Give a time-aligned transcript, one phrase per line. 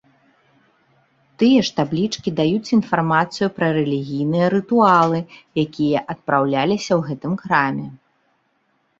[1.41, 5.19] Тыя ж таблічкі даюць інфармацыю пра рэлігійныя рытуалы,
[5.65, 7.85] якія адпраўляліся ў гэтым храме.